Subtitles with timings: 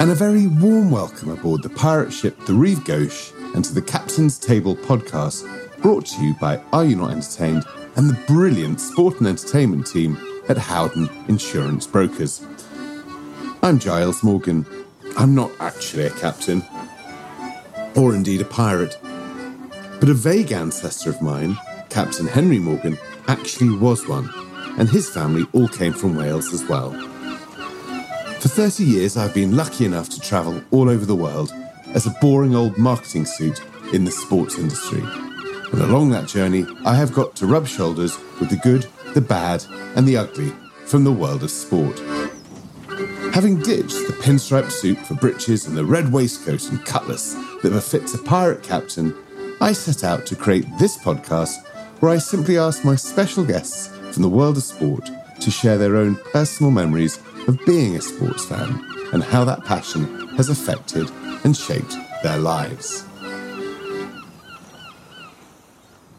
[0.00, 3.82] And a very warm welcome aboard the pirate ship the Rive Gauche and to the
[3.82, 5.44] Captain's Table podcast,
[5.82, 7.64] brought to you by Are You Not Entertained
[7.96, 10.16] and the brilliant sport and entertainment team
[10.48, 12.46] at Howden Insurance Brokers.
[13.60, 14.64] I'm Giles Morgan.
[15.16, 16.62] I'm not actually a captain,
[17.96, 18.96] or indeed a pirate,
[19.98, 21.58] but a vague ancestor of mine,
[21.90, 24.30] Captain Henry Morgan, actually was one,
[24.78, 26.92] and his family all came from Wales as well.
[28.40, 31.52] For 30 years, I've been lucky enough to travel all over the world
[31.88, 33.60] as a boring old marketing suit
[33.92, 35.02] in the sports industry.
[35.72, 39.64] And along that journey, I have got to rub shoulders with the good, the bad,
[39.96, 40.52] and the ugly
[40.86, 41.98] from the world of sport.
[43.34, 48.14] Having ditched the pinstripe suit for breeches and the red waistcoat and cutlass that befits
[48.14, 49.16] a pirate captain,
[49.60, 51.66] I set out to create this podcast
[51.98, 55.96] where I simply ask my special guests from the world of sport to share their
[55.96, 61.10] own personal memories of being a sports fan and how that passion has affected
[61.44, 63.06] and shaped their lives.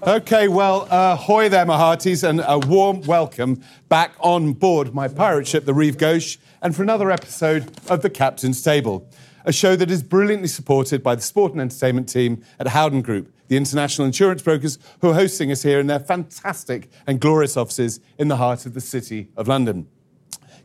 [0.01, 5.07] Okay, well, uh, hoy there, my hearties, and a warm welcome back on board my
[5.07, 9.07] pirate ship, the Rive Gauche, and for another episode of The Captain's Table,
[9.45, 13.31] a show that is brilliantly supported by the sport and entertainment team at Howden Group,
[13.49, 17.99] the international insurance brokers who are hosting us here in their fantastic and glorious offices
[18.17, 19.87] in the heart of the city of London.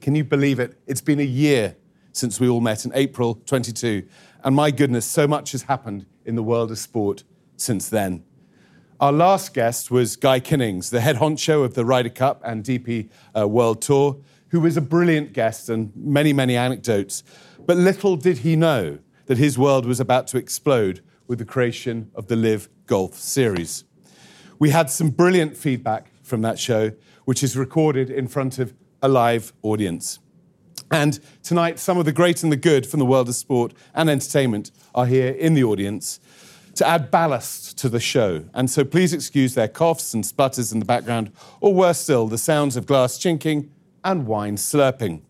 [0.04, 0.78] Can you believe it?
[0.86, 1.76] It's been a year
[2.12, 4.06] since we all met in April 22.
[4.44, 7.24] And my goodness, so much has happened in the world of sport
[7.56, 8.22] since then.
[9.00, 13.08] Our last guest was Guy Kinnings, the head honcho of the Ryder Cup and DP
[13.34, 17.22] uh, World Tour, who was a brilliant guest and many, many anecdotes.
[17.64, 22.10] But little did he know that his world was about to explode with the creation
[22.14, 23.84] of the LIV Golf Series.
[24.58, 26.92] We had some brilliant feedback from that show,
[27.24, 30.18] which is recorded in front of a live audience.
[30.90, 34.08] And tonight, some of the great and the good from the world of sport and
[34.08, 36.20] entertainment are here in the audience
[36.76, 38.46] to add ballast to the show.
[38.54, 42.38] And so please excuse their coughs and sputters in the background, or worse still, the
[42.38, 43.70] sounds of glass chinking
[44.02, 45.20] and wine slurping.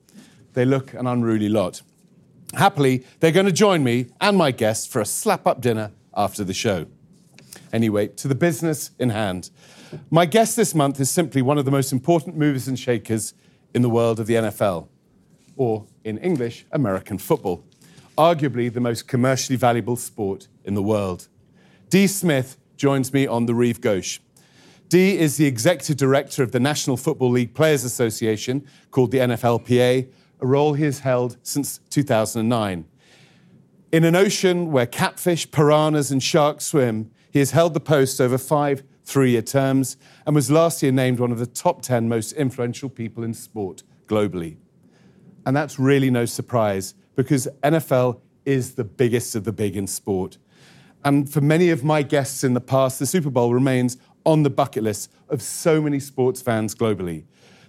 [0.52, 1.82] They look an unruly lot.
[2.54, 6.44] Happily, they're going to join me and my guests for a slap up dinner after
[6.44, 6.86] the show.
[7.72, 9.50] Anyway, to the business in hand.
[10.10, 13.34] My guest this month is simply one of the most important movers and shakers
[13.74, 14.88] in the world of the NFL,
[15.56, 17.64] or in English, American football,
[18.16, 21.28] arguably the most commercially valuable sport in the world.
[21.90, 24.20] Dee Smith joins me on the Rive Gauche.
[24.88, 30.08] Dee is the executive director of the National Football League Players Association, called the NFLPA,
[30.40, 32.84] a role he has held since 2009.
[33.92, 38.38] In an ocean where catfish, piranhas, and sharks swim, he has held the post over
[38.38, 42.32] five three year terms and was last year named one of the top 10 most
[42.32, 44.56] influential people in sport globally.
[45.46, 50.38] And that's really no surprise because NFL is the biggest of the big in sport.
[51.04, 54.50] And for many of my guests in the past, the Super Bowl remains on the
[54.50, 57.24] bucket list of so many sports fans globally.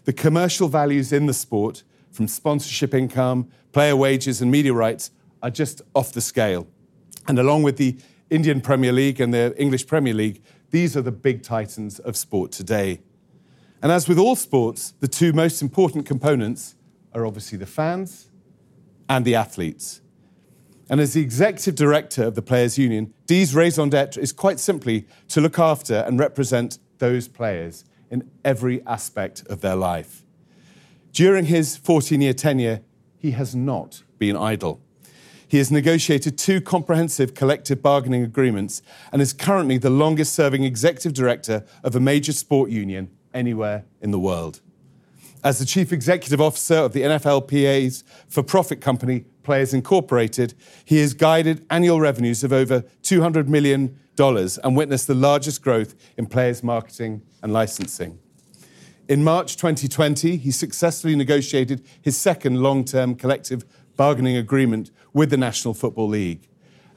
[0.05, 5.11] The commercial values in the sport, from sponsorship income, player wages, and media rights,
[5.43, 6.67] are just off the scale.
[7.27, 7.97] And along with the
[8.29, 12.51] Indian Premier League and the English Premier League, these are the big titans of sport
[12.51, 13.01] today.
[13.81, 16.75] And as with all sports, the two most important components
[17.13, 18.29] are obviously the fans
[19.07, 20.01] and the athletes.
[20.89, 25.07] And as the executive director of the Players Union, Dee's raison d'etre is quite simply
[25.29, 30.23] to look after and represent those players in every aspect of their life.
[31.11, 32.81] During his 14 year tenure,
[33.17, 34.81] he has not been idle.
[35.47, 41.13] He has negotiated two comprehensive collective bargaining agreements and is currently the longest serving executive
[41.13, 44.61] director of a major sport union anywhere in the world.
[45.43, 51.13] As the chief executive officer of the NFLPA's for profit company, Players Incorporated, he has
[51.13, 57.21] guided annual revenues of over $200 million and witnessed the largest growth in players' marketing
[57.43, 58.17] and licensing.
[59.07, 63.65] In March 2020, he successfully negotiated his second long term collective
[63.95, 66.47] bargaining agreement with the National Football League.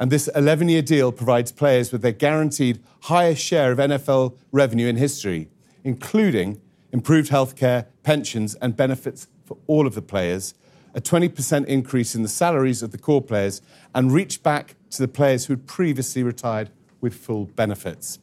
[0.01, 4.89] And this 11 year deal provides players with their guaranteed highest share of NFL revenue
[4.89, 5.49] in history,
[5.85, 6.61] including
[6.93, 10.55] improved healthcare, pensions, and benefits for all of the players,
[10.95, 13.63] a 20% increase in the salaries of the core players,
[13.95, 16.71] and reach back to the players who had previously retired
[17.01, 18.19] with full benefits.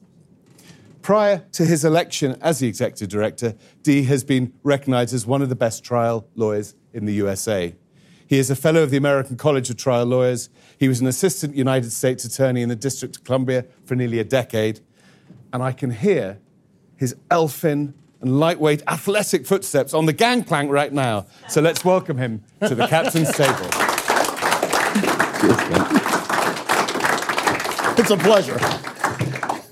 [1.01, 5.47] Prior to his election as the executive director, Dee has been recognized as one of
[5.47, 7.75] the best trial lawyers in the USA.
[8.27, 10.49] He is a fellow of the American College of Trial Lawyers.
[10.79, 14.23] He was an assistant United States attorney in the District of Columbia for nearly a
[14.23, 14.79] decade.
[15.53, 16.39] And I can hear
[16.97, 21.27] his elfin and lightweight athletic footsteps on the gangplank right now.
[21.49, 23.69] So let's welcome him to the captain's table.
[27.97, 28.84] It's a pleasure.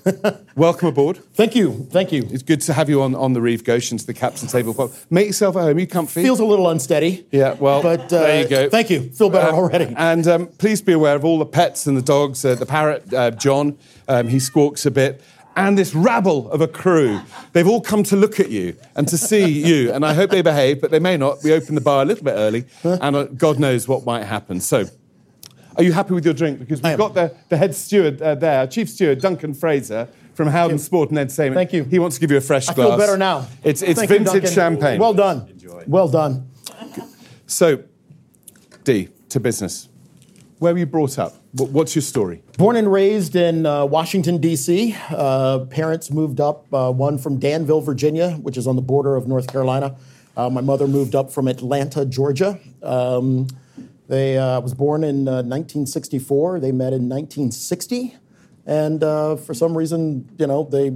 [0.56, 1.18] Welcome aboard.
[1.34, 1.88] Thank you.
[1.92, 2.28] Thank you.
[2.32, 4.74] It's good to have you on, on the Reeve Goshens, the captain's table.
[4.74, 5.80] Well, Make yourself at home.
[5.80, 6.24] You comfy?
[6.24, 7.26] Feels a little unsteady.
[7.32, 8.70] Yeah, well, but uh, there you go.
[8.70, 9.10] Thank you.
[9.12, 9.94] Feel better Uh, already.
[9.98, 12.44] And um, please be aware of all the pets and the dogs.
[12.44, 13.78] Uh, the parrot, uh, John,
[14.08, 15.22] um, he squawks a bit.
[15.56, 17.22] And this rabble of a crew.
[17.54, 19.94] They've all come to look at you and to see you.
[19.94, 21.44] And I hope they behave, but they may not.
[21.44, 24.60] We open the bar a little bit early, and uh, God knows what might happen.
[24.60, 24.86] So,
[25.78, 26.60] are you happy with your drink?
[26.60, 30.08] Because we've got the, the head steward uh, there, chief steward, Duncan Fraser.
[30.34, 31.54] From Howden Sport and Entertainment.
[31.56, 31.84] Thank you.
[31.84, 32.88] He wants to give you a fresh I glass.
[32.88, 33.46] feel better now.
[33.64, 34.52] It's, it's Thank you, vintage Duncan.
[34.52, 35.00] champagne.
[35.00, 35.48] Well done.
[35.48, 35.84] Enjoy.
[35.86, 36.50] Well done.
[37.46, 37.84] So,
[38.84, 39.90] D, to business.
[40.58, 41.34] Where were you brought up?
[41.52, 42.42] Wh- What's your story?
[42.58, 44.96] Born and raised in uh, Washington, D.C.
[45.12, 49.28] Uh, parents moved up, uh, one from Danville, Virginia, which is on the border of
[49.28, 49.96] North Carolina.
[50.36, 52.60] Uh, my mother moved up from Atlanta, Georgia.
[52.82, 53.48] Um,
[54.08, 56.60] they uh, was born in uh, 1964.
[56.60, 58.16] They met in 1960,
[58.66, 60.92] and uh, for some reason, you know, they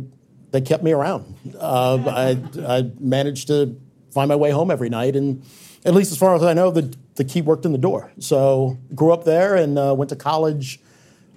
[0.51, 1.35] they kept me around.
[1.59, 3.79] Uh, I, I managed to
[4.11, 5.43] find my way home every night, and
[5.85, 8.11] at least as far as I know, the the key worked in the door.
[8.19, 10.79] So grew up there and uh, went to college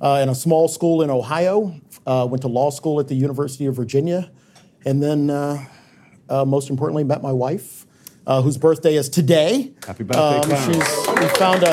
[0.00, 1.80] uh, in a small school in Ohio.
[2.06, 4.30] Uh, went to law school at the University of Virginia,
[4.84, 5.64] and then uh,
[6.28, 7.86] uh, most importantly, met my wife,
[8.26, 9.72] uh, whose birthday is today.
[9.86, 11.09] Happy birthday, Clara.
[11.20, 11.72] We found a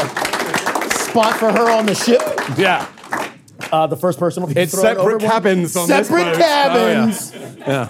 [0.94, 2.22] spot for her on the ship.
[2.58, 2.88] Yeah.
[3.72, 5.32] Uh, the first person will be It's thrown separate overboard.
[5.32, 6.36] cabins on this separate boat.
[6.36, 7.34] Oh, cabins.
[7.60, 7.90] Yeah.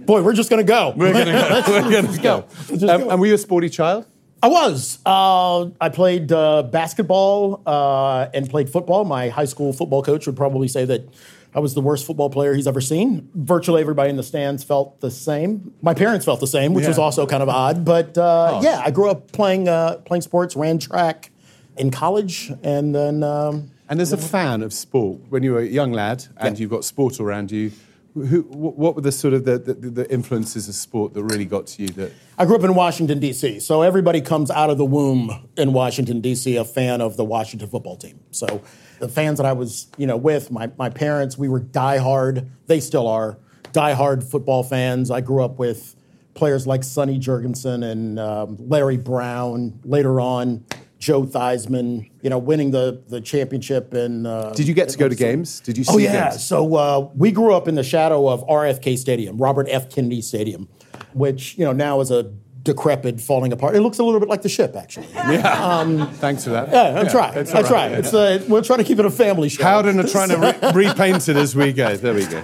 [0.00, 0.92] Boy, we're just gonna go.
[0.96, 1.62] We're going to go.
[1.68, 2.44] We're going to go.
[2.68, 3.10] Just Um, go.
[3.10, 4.06] and were you a sporty child?
[4.42, 4.98] I was.
[5.06, 9.04] Uh, I played uh, basketball uh, and played football.
[9.04, 11.08] My high school football coach would probably say that
[11.54, 13.30] I was the worst football player he's ever seen.
[13.34, 15.72] Virtually everybody in the stands felt the same.
[15.82, 17.84] My parents felt the same, which was also kind of odd.
[17.84, 21.30] But uh, yeah, I grew up playing uh, playing sports, ran track
[21.76, 25.66] in college, and then um, And as a fan of sport, when you were a
[25.66, 26.62] young lad and Yeah.
[26.62, 27.70] you've got sport around you,
[28.14, 31.66] who, what were the sort of the, the, the influences of sport that really got
[31.68, 31.88] to you?
[31.88, 35.72] That I grew up in Washington D.C., so everybody comes out of the womb in
[35.72, 36.56] Washington D.C.
[36.56, 38.20] a fan of the Washington football team.
[38.30, 38.62] So
[39.00, 42.48] the fans that I was, you know, with my my parents, we were diehard.
[42.66, 43.38] They still are
[43.72, 45.10] diehard football fans.
[45.10, 45.96] I grew up with
[46.34, 49.80] players like Sonny Jurgensen and um, Larry Brown.
[49.84, 50.64] Later on,
[51.04, 52.10] Joe Theismann.
[52.22, 53.92] You know, winning the the championship.
[53.92, 55.60] And uh, did you get to go to games?
[55.60, 56.30] Did you see Oh yeah.
[56.30, 56.42] games?
[56.42, 59.90] So uh, we grew up in the shadow of RFK Stadium, Robert F.
[59.90, 60.66] Kennedy Stadium,
[61.12, 63.76] which you know now is a decrepit, falling apart.
[63.76, 65.06] It looks a little bit like the ship, actually.
[65.14, 66.06] Yeah.
[66.14, 66.70] Thanks for that.
[66.70, 67.36] Yeah, I'm trying.
[67.36, 67.88] it's I all try.
[67.88, 67.98] right.
[67.98, 69.62] It's uh, we're trying to keep it a family show.
[69.62, 71.94] Howden are trying to re- repaint it as we go.
[71.94, 72.42] There we go.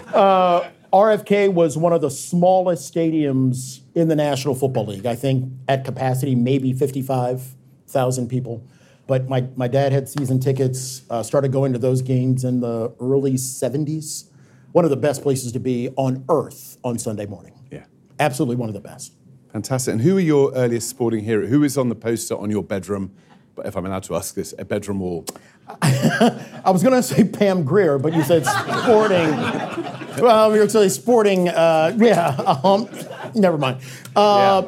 [0.92, 5.06] RFK was one of the smallest stadiums in the National Football League.
[5.06, 6.72] I think at capacity, maybe
[7.90, 8.62] 55,000 people.
[9.06, 12.94] But my, my dad had season tickets, uh, started going to those games in the
[13.00, 14.24] early 70s.
[14.72, 17.54] One of the best places to be on earth on Sunday morning.
[17.72, 17.84] Yeah.
[18.20, 19.12] Absolutely one of the best.
[19.52, 19.92] Fantastic.
[19.92, 21.46] And who are your earliest sporting hero?
[21.46, 23.12] Who is on the poster on your bedroom?
[23.56, 25.26] But if I'm allowed to ask this, a bedroom wall.
[25.82, 29.30] I was going to say Pam Grier, but you said sporting.
[30.22, 31.48] well, you're saying sporting.
[31.48, 32.28] Uh, yeah.
[32.62, 32.88] Um,
[33.34, 33.80] never mind.
[34.14, 34.62] Uh,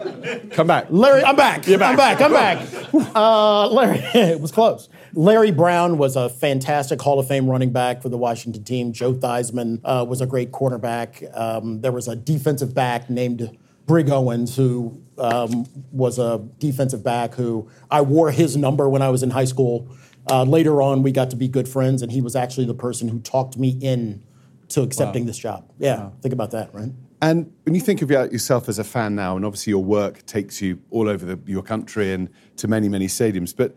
[0.50, 0.86] Come back.
[0.90, 1.66] Larry, I'm back.
[1.66, 1.90] You're back.
[1.90, 2.20] I'm back.
[2.20, 2.88] I'm back.
[3.14, 4.88] Uh, Larry, it was close.
[5.12, 8.92] Larry Brown was a fantastic Hall of Fame running back for the Washington team.
[8.92, 11.22] Joe Theismann uh, was a great quarterback.
[11.34, 17.34] Um, there was a defensive back named Brig Owens who um, was a defensive back
[17.34, 19.88] who I wore his number when I was in high school.
[20.30, 23.08] Uh, later on, we got to be good friends, and he was actually the person
[23.08, 24.22] who talked me in
[24.68, 25.70] to accepting this job.
[25.78, 26.92] Yeah, think about that, right?
[27.22, 30.60] And when you think of yourself as a fan now, and obviously your work takes
[30.60, 33.76] you all over the, your country and to many, many stadiums, but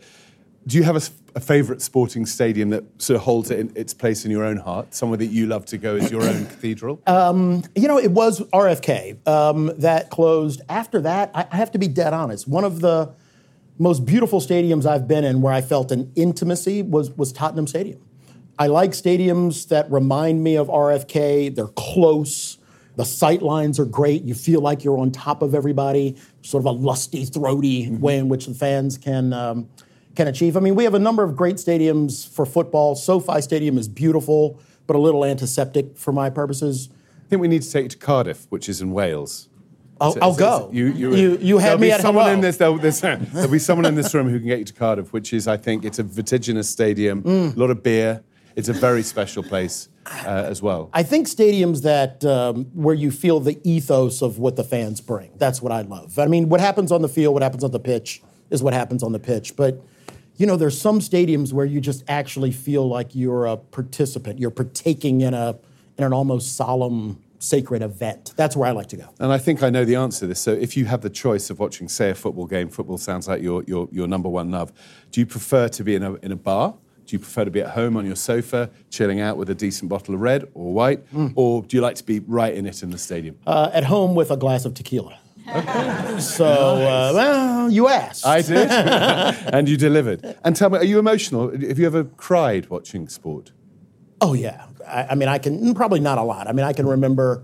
[0.65, 0.95] do you have
[1.35, 4.95] a favourite sporting stadium that sort of holds it its place in your own heart?
[4.95, 6.99] Somewhere that you love to go as your own cathedral?
[7.75, 10.61] You know, it was RFK um, that closed.
[10.67, 12.47] After that, I, I have to be dead honest.
[12.47, 13.13] One of the
[13.77, 18.01] most beautiful stadiums I've been in where I felt an intimacy was, was Tottenham Stadium.
[18.57, 21.53] I like stadiums that remind me of RFK.
[21.53, 22.57] They're close.
[22.95, 24.23] The sight lines are great.
[24.23, 26.15] You feel like you're on top of everybody.
[26.43, 29.67] Sort of a lusty, throaty way in which the fans can um,
[30.15, 30.55] can achieve.
[30.55, 32.95] I mean, we have a number of great stadiums for football.
[32.95, 36.89] SoFi Stadium is beautiful, but a little antiseptic for my purposes.
[37.25, 39.49] I think we need to take you to Cardiff, which is in Wales.
[39.99, 40.57] I'll, So- I'll so- go.
[40.67, 42.35] so You, you, you, you had me at someone hello.
[42.35, 42.57] in this.
[42.57, 45.47] There'll, there'll be someone in this room who can get you to Cardiff, which is,
[45.47, 47.55] I think, it's a vertiginous stadium, Mm.
[47.55, 48.21] a lot of beer.
[48.55, 50.89] It's a very special place uh, as well.
[50.93, 55.31] I think stadiums that um, where you feel the ethos of what the fans bring.
[55.37, 56.19] That's what I love.
[56.19, 59.03] I mean, what happens on the field, what happens on the pitch, is what happens
[59.03, 59.55] on the pitch.
[59.55, 59.81] But
[60.37, 64.39] you know, there's some stadiums where you just actually feel like you're a participant.
[64.39, 65.57] You're partaking in a
[65.97, 68.33] in an almost solemn, sacred event.
[68.35, 69.07] That's where I like to go.
[69.19, 70.41] And I think I know the answer to this.
[70.41, 73.41] So, if you have the choice of watching, say, a football game, football sounds like
[73.41, 74.73] your, your, your number one love.
[75.11, 76.75] Do you prefer to be in a, in a bar?
[77.05, 79.89] Do you prefer to be at home on your sofa, chilling out with a decent
[79.89, 81.05] bottle of red or white?
[81.35, 83.37] Or do you like to be right in it in the stadium?
[83.45, 85.19] Uh, at home with a glass of tequila.
[86.19, 88.25] So, uh, well, you asked.
[88.25, 88.69] I did.
[89.53, 90.23] and you delivered.
[90.45, 91.51] And tell me, are you emotional?
[91.51, 93.51] Have you ever cried watching sport?
[94.21, 96.47] Oh yeah, I, I mean, I can probably not a lot.
[96.47, 97.43] I mean, I can remember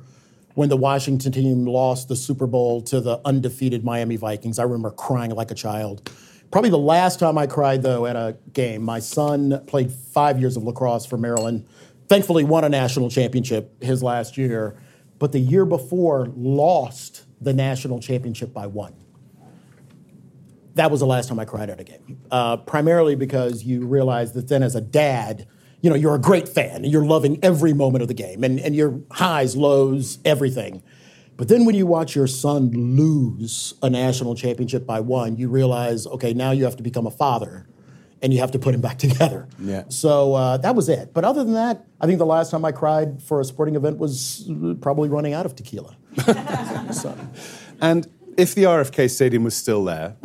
[0.55, 4.57] when the Washington team lost the Super Bowl to the undefeated Miami Vikings.
[4.57, 6.09] I remember crying like a child.
[6.51, 8.83] Probably the last time I cried though at a game.
[8.83, 11.65] My son played five years of lacrosse for Maryland.
[12.07, 14.77] Thankfully, won a national championship his last year,
[15.17, 18.93] but the year before lost the national championship by one
[20.75, 22.21] that was the last time I cried at a game.
[22.29, 25.47] Uh, primarily because you realize that then as a dad,
[25.81, 28.59] you know, you're a great fan and you're loving every moment of the game and,
[28.59, 30.83] and your highs, lows, everything.
[31.41, 36.05] But then when you watch your son lose a national championship by one, you realize,
[36.05, 37.65] okay, now you have to become a father
[38.21, 39.47] and you have to put him back together.
[39.57, 39.85] Yeah.
[39.89, 41.15] So uh, that was it.
[41.15, 43.97] But other than that, I think the last time I cried for a sporting event
[43.97, 45.97] was uh, probably running out of tequila.
[46.93, 47.17] so.
[47.81, 48.07] And
[48.37, 50.17] if the RFK Stadium was still there,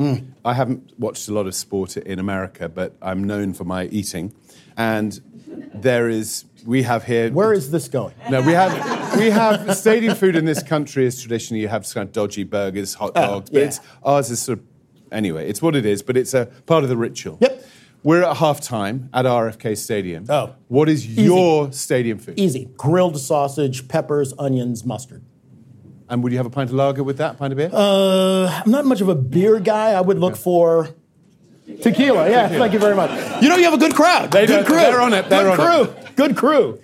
[0.44, 4.34] I haven't watched a lot of sport in America, but I'm known for my eating.
[4.76, 5.20] And
[5.74, 7.30] there is, we have here.
[7.30, 8.14] Where is this going?
[8.30, 8.72] No, we have
[9.18, 12.94] we have stadium food in this country is traditionally you have kind of dodgy burgers,
[12.94, 13.66] hot dogs, but yeah.
[13.66, 14.64] it's ours is sort of
[15.12, 15.48] anyway.
[15.48, 17.38] It's what it is, but it's a part of the ritual.
[17.40, 17.64] Yep.
[18.02, 20.26] We're at halftime at RFK Stadium.
[20.28, 20.54] Oh.
[20.68, 22.38] What is your stadium food?
[22.38, 22.68] Easy.
[22.76, 25.24] Grilled sausage, peppers, onions, mustard.
[26.08, 27.70] And would you have a pint of lager with that pint of beer?
[27.72, 29.90] Uh, I'm not much of a beer guy.
[29.90, 30.90] I would look for
[31.82, 32.28] tequila.
[32.30, 33.10] Yeah, thank you very much.
[33.42, 34.30] You know, you have a good crowd.
[34.30, 34.76] They good crew.
[34.76, 36.12] they're on it, they're good on crew.
[36.16, 36.80] Good crew.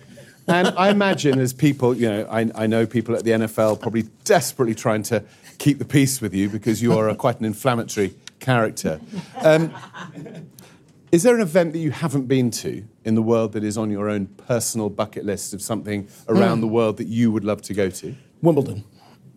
[0.48, 4.04] and I imagine as people, you know, I, I know people at the NFL probably
[4.24, 5.24] desperately trying to
[5.58, 9.00] keep the peace with you because you are a, quite an inflammatory character.
[9.40, 9.72] Um,
[11.12, 13.90] is there an event that you haven't been to in the world that is on
[13.90, 17.74] your own personal bucket list of something around the world that you would love to
[17.74, 18.14] go to?
[18.40, 18.84] Wimbledon.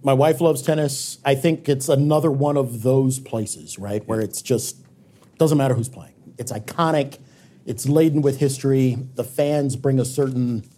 [0.01, 1.17] My wife loves tennis.
[1.25, 4.84] I think it's another one of those places, right, where it's just
[5.37, 6.13] doesn't matter who's playing.
[6.37, 7.19] It's iconic.
[7.65, 8.97] It's laden with history.
[9.15, 10.69] The fans bring a certain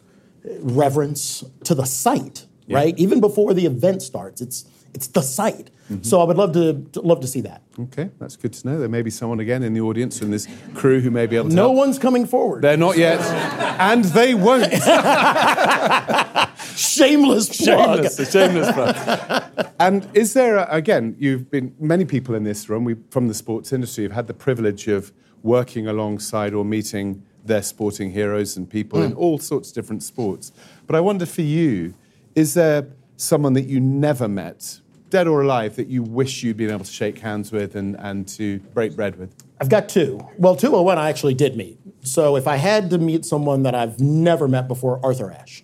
[0.60, 2.98] reverence to the site, right?
[2.98, 5.70] Even before the event starts, it's it's the site.
[5.92, 6.04] Mm-hmm.
[6.04, 7.62] So I would love to, to love to see that.
[7.80, 8.80] Okay, that's good to know.
[8.80, 11.50] There may be someone again in the audience in this crew who may be able
[11.50, 11.56] to.
[11.56, 11.78] No help.
[11.78, 12.62] one's coming forward.
[12.62, 13.20] They're not yet,
[13.80, 14.72] and they won't.
[16.78, 17.96] shameless plug.
[17.98, 19.72] Shameless, a shameless plug.
[19.80, 23.34] and is there, a, again, you've been, many people in this room we, from the
[23.34, 25.12] sports industry have had the privilege of
[25.44, 29.18] working alongside or meeting their sporting heroes and people in hmm.
[29.18, 30.52] all sorts of different sports.
[30.86, 31.94] But I wonder for you,
[32.36, 34.80] is there someone that you never met,
[35.10, 38.28] dead or alive, that you wish you'd been able to shake hands with and, and
[38.30, 39.34] to break bread with?
[39.60, 40.28] I've got two.
[40.38, 41.80] Well, two or one I actually did meet.
[42.02, 45.64] So if I had to meet someone that I've never met before, Arthur Ashe.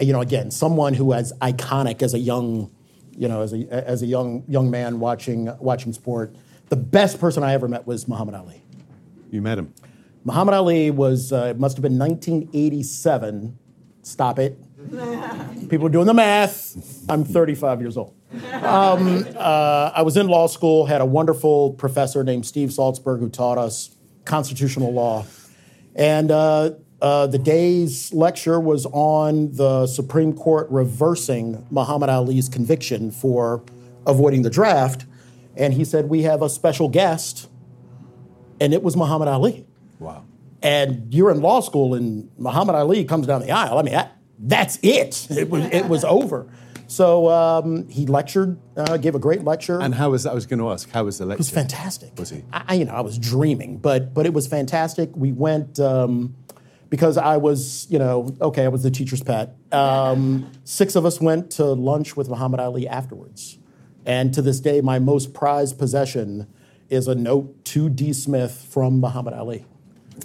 [0.00, 2.70] You know, again, someone who was iconic as a young,
[3.16, 6.34] you know, as a as a young young man watching watching sport.
[6.68, 8.62] The best person I ever met was Muhammad Ali.
[9.30, 9.72] You met him.
[10.24, 13.58] Muhammad Ali was uh, it must have been 1987.
[14.02, 14.58] Stop it.
[15.68, 16.76] People are doing the math.
[17.08, 18.14] I'm 35 years old.
[18.52, 23.28] Um, uh, I was in law school, had a wonderful professor named Steve Saltzburg who
[23.28, 25.24] taught us constitutional law.
[25.94, 26.72] And uh,
[27.02, 33.62] uh, the day's lecture was on the Supreme Court reversing Muhammad Ali's conviction for
[34.06, 35.04] avoiding the draft.
[35.56, 37.48] And he said, We have a special guest,
[38.60, 39.66] and it was Muhammad Ali
[39.98, 40.24] Wow.
[40.62, 43.78] and you're in law school and Muhammad Ali comes down the aisle.
[43.78, 45.26] I mean, that, that's it.
[45.30, 46.46] It was, it was over.
[46.86, 49.80] So um, he lectured, uh, gave a great lecture.
[49.80, 50.30] And how was that?
[50.30, 51.38] I was going to ask, how was the lecture?
[51.38, 52.12] it was fantastic.
[52.18, 52.42] Was he?
[52.52, 55.10] I, I- you know, I was dreaming, but but it was fantastic.
[55.16, 56.36] We went um,
[56.94, 59.56] because I was, you know, okay, I was the teacher's pet.
[59.72, 63.58] Um, six of us went to lunch with Muhammad Ali afterwards,
[64.06, 66.46] and to this day, my most prized possession
[66.88, 68.12] is a note to D.
[68.12, 69.66] Smith from Muhammad Ali.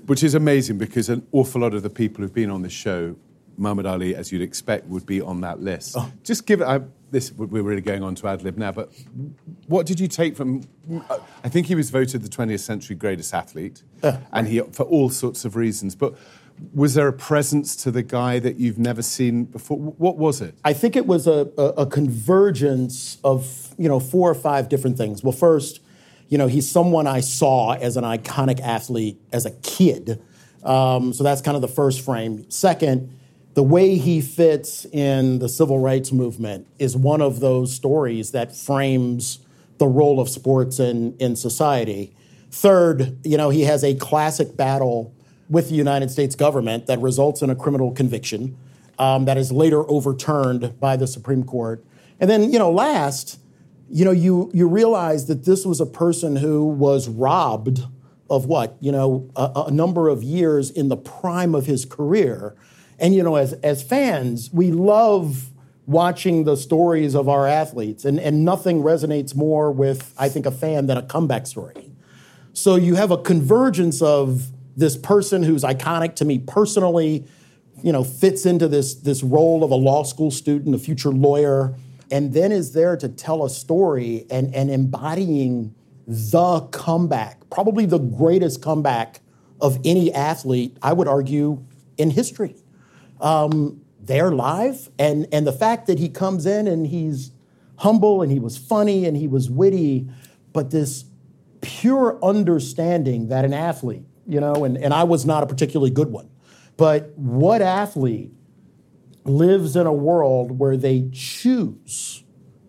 [0.06, 3.16] Which is amazing because an awful lot of the people who've been on this show,
[3.58, 5.96] Muhammad Ali, as you'd expect, would be on that list.
[5.98, 6.12] Oh.
[6.24, 6.66] Just give it.
[6.66, 8.94] I, this we're really going on to ad lib now, but
[9.66, 10.62] what did you take from?
[11.44, 13.82] I think he was voted the 20th century greatest athlete,
[14.32, 15.96] and he for all sorts of reasons.
[15.96, 16.14] But
[16.74, 19.78] was there a presence to the guy that you've never seen before?
[19.78, 20.56] What was it?
[20.64, 24.98] I think it was a, a, a convergence of you know four or five different
[24.98, 25.24] things.
[25.24, 25.80] Well, first,
[26.28, 30.22] you know, he's someone I saw as an iconic athlete as a kid,
[30.64, 32.50] um, so that's kind of the first frame.
[32.50, 33.18] Second,
[33.54, 38.56] the way he fits in the civil rights movement is one of those stories that
[38.56, 39.40] frames
[39.78, 42.14] the role of sports in in society.
[42.52, 45.14] Third, you know, he has a classic battle
[45.50, 48.56] with the United States government that results in a criminal conviction
[49.00, 51.84] um, that is later overturned by the Supreme Court.
[52.20, 53.40] And then, you know, last,
[53.90, 57.84] you know, you you realize that this was a person who was robbed
[58.30, 62.56] of what, you know, a, a number of years in the prime of his career.
[63.00, 65.52] And you know, as as fans, we love
[65.88, 70.52] watching the stories of our athletes, and, and nothing resonates more with, I think, a
[70.52, 71.90] fan than a comeback story.
[72.54, 77.26] So you have a convergence of this person who's iconic to me personally,
[77.84, 81.76] you know, fits into this, this role of a law school student, a future lawyer,
[82.12, 85.76] and then is there to tell a story and, and embodying
[86.08, 89.22] the comeback, probably the greatest comeback
[89.62, 91.64] of any athlete, I would argue,
[91.98, 92.56] in history.
[93.22, 97.32] Um, they're live, and, and the fact that he comes in and he's
[97.78, 100.10] humble and he was funny and he was witty,
[100.54, 101.06] but this
[101.62, 106.12] pure understanding that an athlete, you know, and, and I was not a particularly good
[106.12, 106.30] one,
[106.78, 108.32] but what athlete
[109.26, 112.24] lives in a world where they choose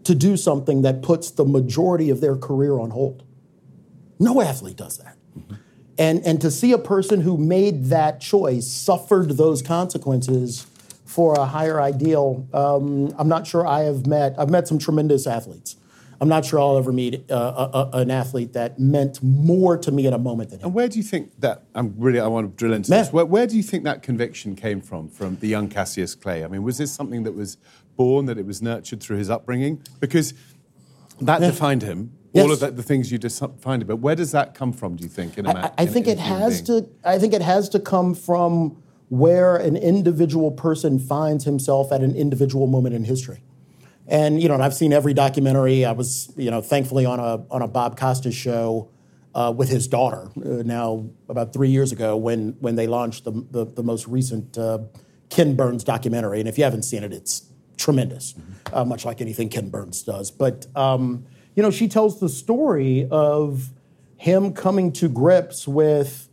[0.05, 3.25] to do something that puts the majority of their career on hold?
[4.19, 5.17] No athlete does that.
[5.99, 10.67] And, and to see a person who made that choice, suffered those consequences
[11.05, 15.27] for a higher ideal, um, I'm not sure I have met, I've met some tremendous
[15.27, 15.77] athletes.
[16.21, 17.35] I'm not sure I'll ever meet uh,
[17.73, 20.67] a, a, an athlete that meant more to me in a moment than him.
[20.67, 21.63] And where do you think that?
[21.75, 22.21] I'm really.
[22.21, 23.01] I want to drill into Man.
[23.01, 23.13] this.
[23.13, 25.09] Where, where do you think that conviction came from?
[25.09, 26.45] From the young Cassius Clay?
[26.45, 27.57] I mean, was this something that was
[27.97, 29.83] born, that it was nurtured through his upbringing?
[29.99, 30.35] Because
[31.23, 32.13] that defined him.
[32.35, 33.89] All of the, the things you defined him.
[33.89, 34.97] But where does that come from?
[34.97, 35.39] Do you think?
[35.39, 36.83] In a man, I, I in- think in it has being?
[36.85, 36.91] to.
[37.03, 42.15] I think it has to come from where an individual person finds himself at an
[42.15, 43.43] individual moment in history.
[44.11, 45.85] And you know, and I've seen every documentary.
[45.85, 48.91] I was, you know, thankfully on a on a Bob Costas show
[49.35, 53.31] uh, with his daughter uh, now about three years ago when when they launched the
[53.51, 54.81] the, the most recent uh,
[55.29, 56.41] Ken Burns documentary.
[56.41, 57.45] And if you haven't seen it, it's
[57.77, 58.35] tremendous,
[58.73, 60.33] uh, much like anything Ken Burns does.
[60.33, 63.71] But um, you know, she tells the story of
[64.17, 66.29] him coming to grips with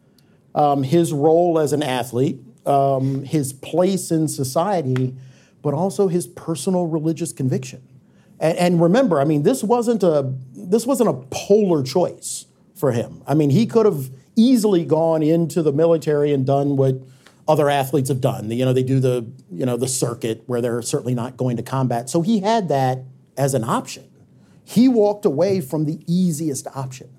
[0.56, 5.16] um, his role as an athlete, um, his place in society,
[5.62, 7.82] but also his personal religious conviction.
[8.40, 13.22] And, and remember, I mean, this wasn't a this wasn't a polar choice for him.
[13.28, 16.96] I mean, he could have easily gone into the military and done what
[17.48, 18.52] other athletes have done.
[18.52, 21.64] You know, they do the you know the circuit where they're certainly not going to
[21.64, 22.10] combat.
[22.10, 23.00] So he had that
[23.36, 24.08] as an option.
[24.64, 27.10] He walked away from the easiest option.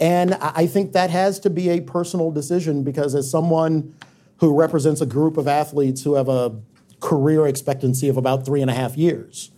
[0.00, 3.94] And I I think that has to be a personal decision because, as someone
[4.38, 6.54] who represents a group of athletes who have a
[7.00, 9.50] career expectancy of about three and a half years,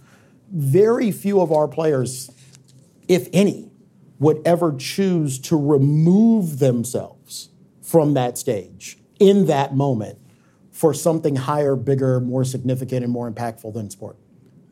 [0.52, 2.30] very few of our players,
[3.08, 3.70] if any,
[4.18, 7.48] would ever choose to remove themselves
[7.82, 10.18] from that stage in that moment
[10.70, 14.16] for something higher, bigger, more significant, and more impactful than sport.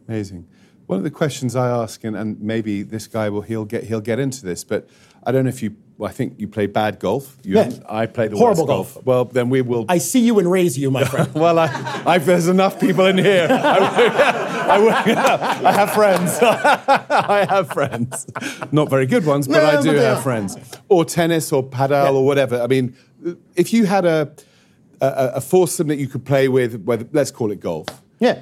[0.06, 0.46] Amazing.
[0.86, 4.00] One of the questions I ask, and, and maybe this guy will he'll get he'll
[4.00, 4.88] get into this, but
[5.24, 5.76] I don't know if you.
[5.98, 7.36] Well, I think you play bad golf.
[7.42, 7.72] You Yeah.
[7.88, 9.04] I play the Horrible worst golf.
[9.04, 9.84] Well, then we will.
[9.88, 11.34] I see you and raise you, my friend.
[11.34, 13.48] well, I, I, there's enough people in here.
[13.50, 14.78] I,
[15.64, 16.38] I, I have friends.
[16.40, 18.26] I have friends.
[18.70, 20.56] Not very good ones, but No, I do they have friends.
[20.88, 22.62] Or tennis, or paddle, or whatever.
[22.62, 22.94] I mean,
[23.56, 24.32] if you had a
[25.00, 27.86] a, a foursome that you could play with, whether, let's call it golf,
[28.18, 28.40] yeah.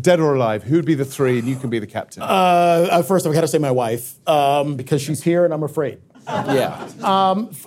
[0.00, 2.22] dead or alive, who would be the three, and you can be the captain?
[2.22, 6.00] Uh, first, I've got to say my wife um, because she's here and I'm afraid.
[6.26, 6.88] Yeah.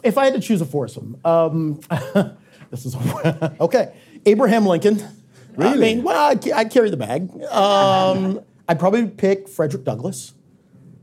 [0.04, 1.80] If I had to choose a foursome, um,
[2.72, 2.96] this is
[3.62, 3.94] okay.
[4.26, 5.02] Abraham Lincoln.
[5.02, 5.10] I
[5.72, 5.96] Really?
[5.96, 7.30] mean, well, I'd, I'd carry the bag.
[7.52, 10.34] Um, I'd probably pick Frederick Douglass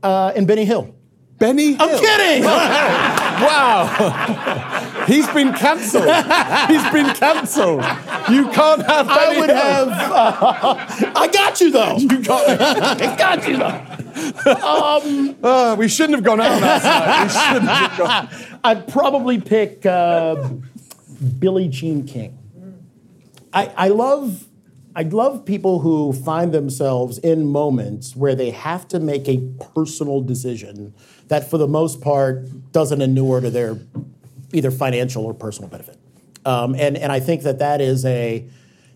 [0.03, 0.93] uh, and Benny Hill.
[1.39, 1.81] Benny Hill.
[1.81, 2.43] I'm kidding.
[2.45, 5.03] Wow.
[5.07, 6.05] He's been cancelled.
[6.69, 7.83] He's been cancelled.
[8.31, 9.89] You can't have Benny I would Hill.
[9.89, 10.11] have.
[10.11, 11.97] Uh, I got you though.
[11.97, 12.47] You got,
[13.01, 13.81] I got you though.
[14.17, 17.23] Oh, we shouldn't have gone out last night.
[17.23, 18.59] We shouldn't have gone.
[18.63, 20.49] I'd probably pick uh,
[21.39, 22.37] Billie Jean King.
[23.53, 24.47] I, I love
[24.97, 29.39] I love people who find themselves in moments where they have to make a
[29.73, 30.93] personal decision
[31.27, 33.77] that, for the most part, doesn't inure to their
[34.53, 35.97] either financial or personal benefit.
[36.45, 38.47] Um, and and I think that that is a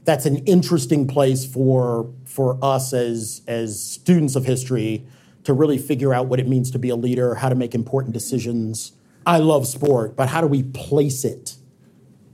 [0.10, 5.06] that's an interesting place for for us as as students of history
[5.43, 8.12] to really figure out what it means to be a leader, how to make important
[8.12, 8.93] decisions.
[9.28, 11.58] I love sport, but how do we place it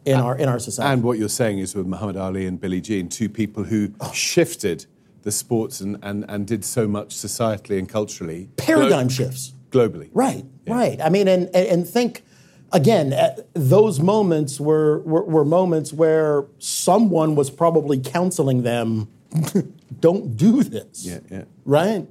[0.06, 0.94] in our in our society?
[0.94, 4.86] And what you're saying is with Muhammad Ali and Billie Jean, two people who shifted
[5.24, 8.48] the sports and, and, and did so much societally and culturally.
[8.56, 9.54] Paradigm glo- shifts.
[9.72, 10.10] Globally.
[10.14, 11.02] Right, right.
[11.02, 12.24] I mean, and, and, and think
[12.76, 19.08] again, uh, those moments were, were, were moments where someone was probably counseling them
[20.00, 21.06] don't do this.
[21.06, 21.44] Yeah, yeah.
[21.66, 22.08] Right?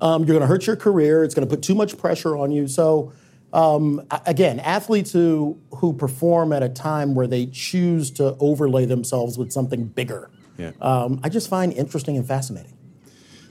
[0.00, 1.24] Um, you're going to hurt your career.
[1.24, 2.68] It's going to put too much pressure on you.
[2.68, 3.12] So,
[3.52, 9.38] um, again, athletes who, who perform at a time where they choose to overlay themselves
[9.38, 10.72] with something bigger, Yeah.
[10.80, 12.74] um, I just find interesting and fascinating.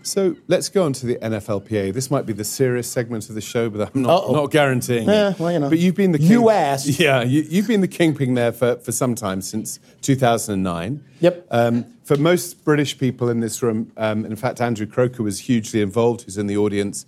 [0.07, 1.93] So let's go on to the NFLPA.
[1.93, 5.07] This might be the serious segment of the show, but I'm not, not guaranteeing.
[5.07, 5.69] Yeah, well, you know.
[5.69, 6.87] But you've been the You asked.
[6.99, 11.03] Yeah, you, you've been the kingpin there for, for some time since 2009.
[11.19, 11.47] Yep.
[11.51, 15.81] Um, for most British people in this room, um, in fact, Andrew Croker was hugely
[15.81, 17.05] involved, who's in the audience.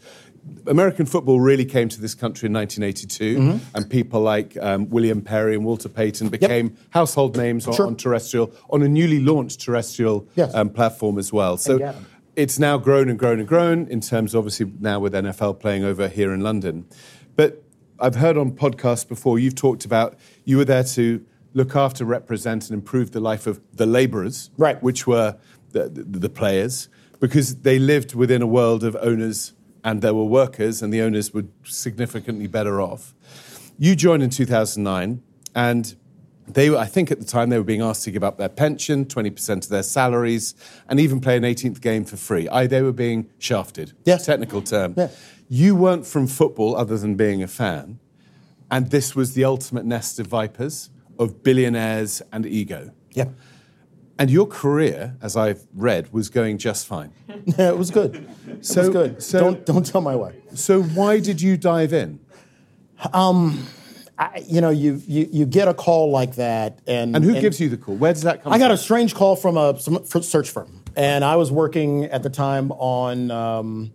[0.67, 3.75] American football really came to this country in 1982, Mm-hmm.
[3.77, 7.87] and people like um, William Perry and Walter Payton became household names on, Sure.
[7.87, 10.53] on terrestrial, on a newly launched terrestrial Yes.
[10.53, 11.55] um, platform as well.
[11.57, 11.93] So.
[12.39, 16.07] It's now grown and grown and grown in terms, obviously, now with NFL playing over
[16.07, 16.85] here in London.
[17.35, 17.63] But
[17.99, 22.69] I've heard on podcasts before you've talked about you were there to look after, represent,
[22.69, 24.81] and improve the life of the labourers, Right.
[24.81, 25.35] which were
[25.71, 26.87] the, the, the players,
[27.19, 31.33] because they lived within a world of owners and there were workers, and the owners
[31.33, 33.13] were significantly better off.
[33.77, 35.21] You joined in 2009,
[35.55, 35.95] and
[36.53, 38.49] they, were- I think at the time, they were being asked to give up their
[38.49, 40.55] pension, 20% of their salaries,
[40.87, 42.47] and even play an 18th game for free.
[42.49, 43.93] I, they were being shafted.
[44.05, 44.17] Yeah.
[44.17, 44.93] Technical term.
[44.97, 45.09] Yeah.
[45.47, 47.99] You weren't from football other than being a fan,
[48.69, 52.91] and this was the ultimate nest of vipers, of billionaires and ego.
[53.13, 53.25] Yeah.
[54.19, 57.11] And your career, as I've read, was going just fine.
[57.57, 58.27] Yeah, it was good.
[58.47, 59.23] it So- was good.
[59.23, 60.35] so- don't don't tell my wife.
[60.55, 62.19] So why did you dive in?
[63.13, 63.65] Um,
[64.19, 67.57] I, you know, you, you you get a call like that, and And who gives
[67.61, 67.95] you the call?
[67.95, 68.73] Where does that come I got from?
[68.73, 72.73] a strange call from a some, search firm, and I was working at the time
[72.73, 73.93] on um,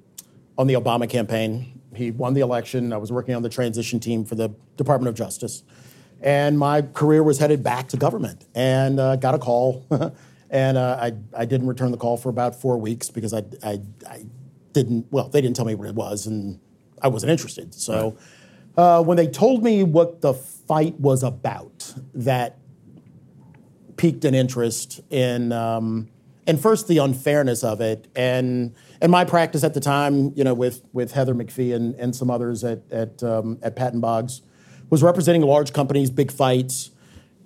[0.56, 1.78] on the Obama campaign.
[1.94, 2.90] He won the election.
[2.94, 5.62] I was working on the transition team for the Department of Justice,
[6.22, 8.46] and my career was headed back to government.
[8.54, 9.86] And uh, got a call,
[10.50, 13.82] and uh, I I didn't return the call for about four weeks because I I,
[14.08, 14.24] I
[14.72, 16.60] didn't well they didn't tell me what it was, and
[17.02, 17.74] I wasn't interested.
[17.74, 18.16] So.
[18.76, 22.58] Uh, when they told me what the fight was about, that
[23.96, 26.08] piqued an interest in um,
[26.46, 28.08] and first the unfairness of it.
[28.16, 32.14] And and my practice at the time you know with with Heather McPhee and, and
[32.14, 34.42] some others at at um, at Patton Boggs
[34.90, 36.90] was representing large companies big fights.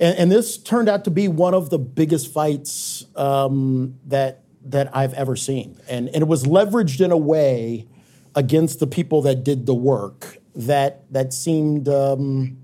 [0.01, 4.95] And, and this turned out to be one of the biggest fights um, that that
[4.97, 5.79] I've ever seen.
[5.89, 7.87] And and it was leveraged in a way
[8.35, 12.59] against the people that did the work that that seemed um,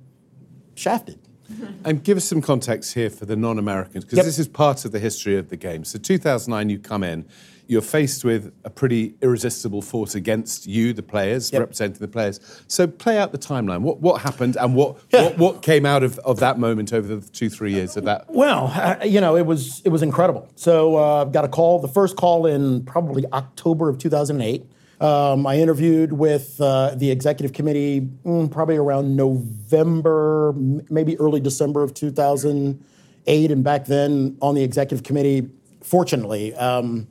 [0.74, 1.18] shafted
[1.84, 4.26] And give us some context here for the non-Americans, because Yep.
[4.26, 5.84] this is part of the history of the game.
[5.84, 7.26] So 2009, you come in,
[7.66, 11.60] you're faced with a pretty irresistible force against you, the players, Yep.
[11.60, 12.40] representing the players.
[12.66, 13.82] So play out the timeline.
[13.82, 17.28] What, what happened and what, what, what came out of, of that moment over the
[17.28, 18.24] two, three years of that?
[18.28, 20.48] Well, uh, you know, it was it was incredible.
[20.56, 24.64] So uh, I've got a call, the first call in probably October of 2008.
[25.04, 30.54] Um, I interviewed with uh, the executive committee mm, probably around November,
[30.88, 35.50] maybe early December of 2008, and back then on the executive committee,
[35.82, 37.06] fortunately, um,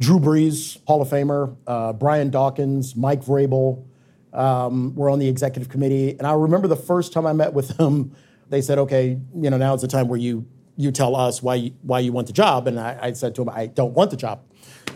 [0.00, 3.84] Drew Brees, Hall of Famer, uh, Brian Dawkins, Mike Vrabel
[4.32, 6.18] um, were on the executive committee.
[6.18, 8.16] And I remember the first time I met with them,
[8.48, 10.44] they said, "Okay, you know, now is the time where you
[10.76, 13.44] you tell us why you, why you want the job." And I, I said to
[13.44, 14.42] them, "I don't want the job.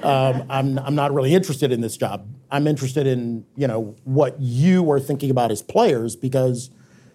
[0.02, 2.28] Um, I'm I'm not really interested in this job.
[2.50, 6.70] I'm interested in you know what you are thinking about as players because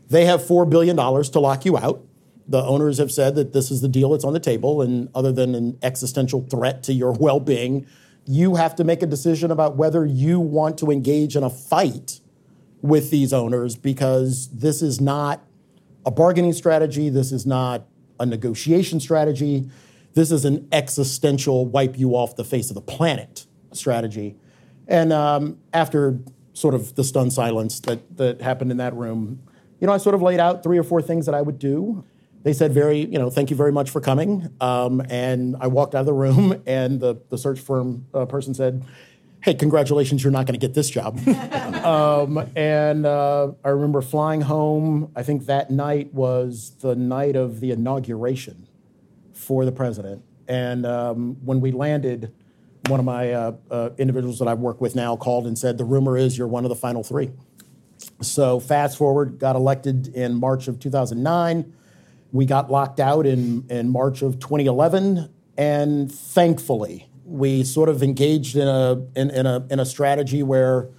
[0.10, 2.04] they have four billion dollars to lock you out."
[2.50, 5.32] The owners have said that this is the deal that's on the table, and other
[5.32, 7.86] than an existential threat to your well being,
[8.26, 12.20] you have to make a decision about whether you want to engage in a fight
[12.82, 15.42] with these owners because this is not
[16.06, 17.86] a bargaining strategy, this is not
[18.20, 19.70] a negotiation strategy,
[20.18, 24.36] this is an existential wipe you off the face of the planet strategy.
[24.88, 26.20] And um, after
[26.54, 29.44] sort of the stunned silence that, that happened in that room,
[29.80, 32.04] you know, I sort of laid out three or four things that I would do.
[32.42, 34.50] They said, very, you know, thank you very much for coming.
[34.60, 38.56] Um, and I walked out of the room, and the, the search firm uh, person
[38.56, 38.84] said,
[39.42, 41.20] hey, congratulations, you're not going to get this job.
[41.86, 45.12] um, and uh, I remember flying home.
[45.16, 48.67] I think that night was the night of the inauguration
[49.48, 50.22] for the president.
[50.50, 52.34] And um, when we landed,
[52.90, 55.86] one of my uh, uh, individuals that I work with now called and said, the
[55.86, 57.32] rumor is you're one of the final three.
[58.22, 61.74] So fast forward, got elected in March of 2009.
[62.34, 65.34] We got locked out in, in March of 2011.
[65.58, 70.90] And thankfully, we sort of engaged in a in, in, a in a strategy where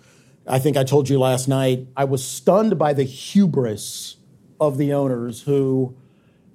[0.46, 4.16] I think I told you last night I was stunned by the hubris
[4.60, 5.96] of the owners who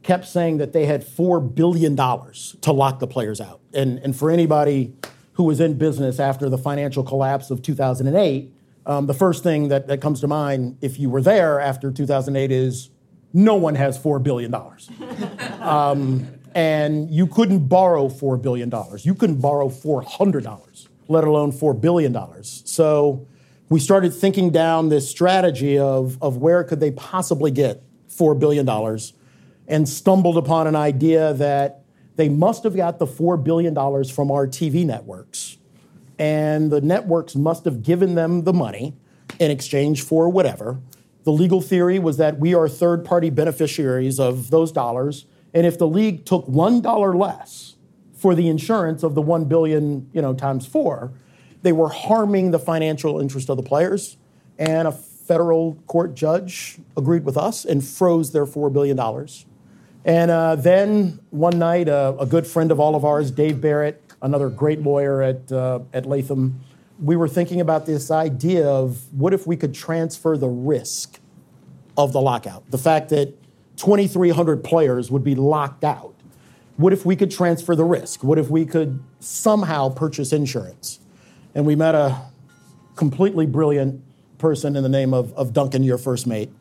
[0.04, 3.62] kept saying that they had four billion dollars to lock the players out.
[3.74, 4.94] And and for anybody
[5.34, 8.54] who was in business after the financial collapse of 2008,
[8.86, 12.52] um, the first thing that, that comes to mind if you were there after 2008
[12.52, 12.90] is
[13.34, 14.90] no one has four billion dollars.
[15.60, 18.72] um, and you couldn't borrow $4 billion.
[19.00, 22.16] You couldn't borrow $400, let alone $4 billion.
[22.44, 23.28] So
[23.70, 28.68] we started thinking down this strategy of, of where could they possibly get $4 billion
[29.68, 31.84] and stumbled upon an idea that
[32.16, 35.58] they must have got the $4 billion from our TV networks.
[36.20, 38.96] And the networks must have given them the money
[39.40, 40.80] in exchange for whatever.
[41.24, 45.78] The legal theory was that we are third party beneficiaries of those dollars and if
[45.78, 47.76] the league took $1 less
[48.14, 51.12] for the insurance of the 1 billion, you know, times 4,
[51.62, 54.18] they were harming the financial interest of the players.
[54.58, 58.98] And a federal court judge agreed with us and froze their $4 billion.
[60.06, 64.02] And uh, then one night, uh, a good friend of all of ours, Dave Barrett,
[64.22, 66.60] another great lawyer at, uh, at Latham,
[67.02, 71.20] we were thinking about this idea of what if we could transfer the risk
[71.98, 72.70] of the lockout?
[72.70, 73.34] The fact that
[73.78, 76.14] 2,300 players would be locked out.
[76.78, 78.24] What if we could transfer the risk?
[78.24, 81.00] What if we could somehow purchase insurance?
[81.56, 82.22] And we met a
[82.96, 84.02] completely brilliant
[84.38, 86.52] person in the name of, of Duncan, your first mate,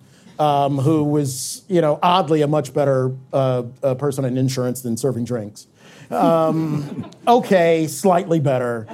[0.42, 4.96] um, who was, you know, oddly a much better uh, uh, person in insurance than
[4.96, 5.66] serving drinks.
[6.10, 8.86] Um, okay, slightly better.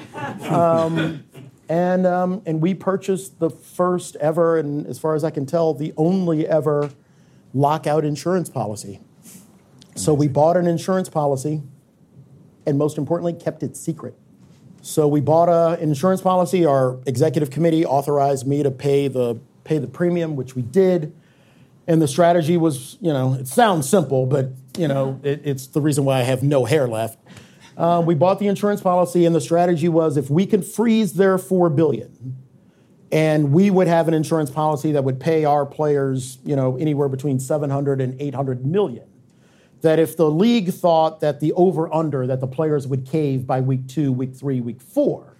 [0.50, 1.24] Um,
[1.68, 5.74] and, um, and we purchased the first ever, and as far as I can tell,
[5.74, 6.90] the only ever
[7.54, 9.00] lockout insurance policy.
[9.94, 11.62] So we bought an insurance policy
[12.68, 14.14] and most importantly, kept it secret.
[14.82, 16.66] So we bought an insurance policy.
[16.66, 21.14] Our executive committee authorized me to pay the, pay the premium, which we did.
[21.88, 25.80] And the strategy was, you know, it sounds simple, but, you know, it, it's the
[25.80, 27.18] reason why I have no hair left.
[27.78, 31.38] Uh, we bought the insurance policy, and the strategy was if we can freeze their
[31.38, 32.36] four billion,
[33.10, 37.08] and we would have an insurance policy that would pay our players, you know, anywhere
[37.08, 39.08] between 700 and 800 million.
[39.80, 43.60] That if the league thought that the over under that the players would cave by
[43.62, 45.36] week two, week three, week four,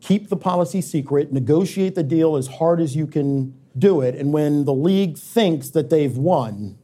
[0.00, 4.32] keep the policy secret, negotiate the deal as hard as you can do it, and
[4.32, 6.78] when the league thinks that they've won,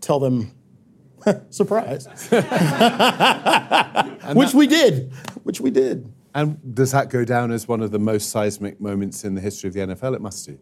[0.00, 0.52] tell them,
[1.50, 2.06] surprise.
[4.34, 6.12] which we did, which we did.
[6.34, 9.68] And does that go down as one of the most seismic moments in the history
[9.68, 10.14] of the NFL?
[10.14, 10.58] It must do.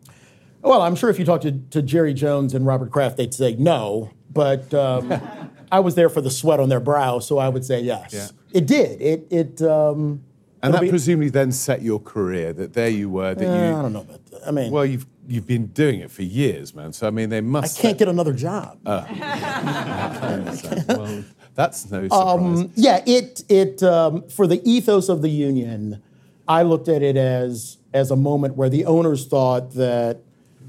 [0.63, 3.55] Well, I'm sure if you talk to, to Jerry Jones and Robert Kraft, they'd say
[3.55, 4.11] no.
[4.31, 5.13] But um,
[5.73, 8.13] I was there for the sweat on their brow, so I would say yes.
[8.13, 8.29] Yeah.
[8.53, 9.01] It did.
[9.01, 9.63] It it.
[9.63, 10.25] Um,
[10.63, 12.53] and that be, presumably then set your career.
[12.53, 13.35] That there you were.
[13.35, 13.77] That uh, you.
[13.77, 14.21] I don't know that.
[14.47, 16.93] I mean, well, you've you've been doing it for years, man.
[16.93, 17.79] So I mean, they must.
[17.79, 18.79] I can't get another job.
[18.85, 19.07] Uh,
[20.89, 22.11] well, that's no surprise.
[22.11, 26.03] Um, yeah, it it um, for the ethos of the union,
[26.47, 30.21] I looked at it as as a moment where the owners thought that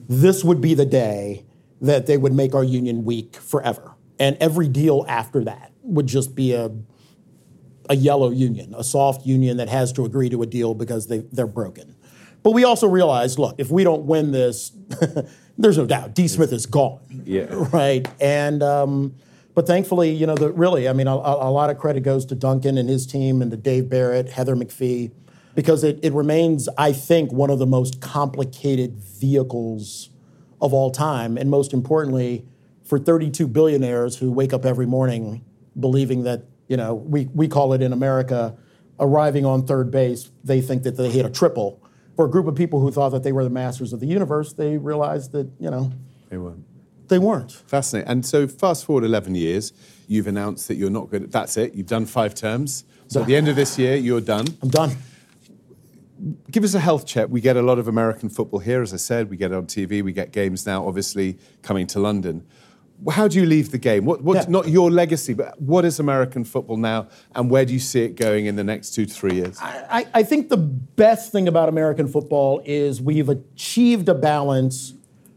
[0.07, 1.45] this would be the day
[1.81, 6.35] that they would make our union weak forever, and every deal after that would just
[6.35, 6.71] be a
[7.89, 11.19] a yellow union, a soft union that has to agree to a deal because they
[11.31, 11.95] they're broken.
[12.41, 14.71] But we also realized, look, if we don't win this,
[15.57, 16.27] there's no doubt D.
[16.27, 17.23] Smith is gone.
[17.25, 17.47] Yeah.
[17.71, 18.07] Right.
[18.21, 19.15] And um,
[19.53, 22.35] but thankfully, you know, the, really, I mean, a, a, lot of credit goes to
[22.35, 25.11] Duncan and his team and to Dave Barrett, Heather McPhee,
[25.53, 30.11] because it, it remains, I think, one of the most complicated vehicles
[30.61, 31.37] of all time.
[31.37, 32.45] And most importantly,
[32.85, 35.43] for 32 billionaires who wake up every morning
[35.77, 38.55] believing that, you know, we, we call it in America
[38.99, 41.81] arriving on third base, they think that they hit a triple.
[42.15, 44.53] For a group of people who thought that they were the masters of the universe,
[44.53, 45.91] they realized that, you know,
[46.29, 46.65] they weren't.
[47.07, 47.51] They weren't.
[47.51, 48.09] Fascinating.
[48.09, 49.73] And so, fast forward 11 years,
[50.07, 51.31] you've announced that you're not good.
[51.31, 51.73] That's it.
[51.73, 52.83] You've done five terms.
[53.07, 54.45] So, at the end of this year, you're done.
[54.61, 54.91] I'm done.
[56.51, 57.29] give us a health check.
[57.29, 59.29] We get a lot of American football here, as I said.
[59.29, 60.03] We get it on TV.
[60.03, 62.45] We get games now, obviously coming to London.
[63.11, 64.05] How do you leave the game?
[64.05, 64.45] What, what, Yeah.
[64.49, 68.15] Not your legacy, but what is American football now, and where do you see it
[68.15, 69.57] going in the next two to three years?
[69.61, 74.93] I, I think the best thing about American football is we've achieved a balance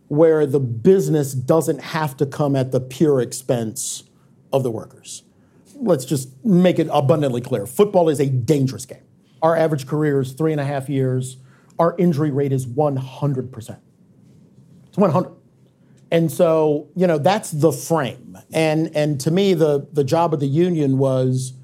[0.09, 4.05] where the business doesn't have to come at the pure expense
[4.53, 5.23] of the workers.
[5.77, 9.03] Let's just make it abundantly clear football is a dangerous game.
[9.41, 11.39] Our average career is three and a half years,
[11.79, 13.79] our injury rate is 100%.
[14.89, 15.33] It's 100.
[16.13, 18.37] And so, you know, that's the frame.
[18.53, 21.55] And and to me, the the job of the union was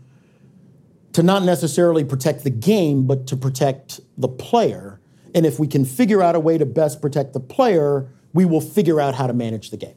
[1.13, 5.01] to not necessarily protect the game, but to protect the player.
[5.35, 8.63] And if we can figure out a way to best protect the player, we will
[8.63, 9.97] figure out how to manage the game.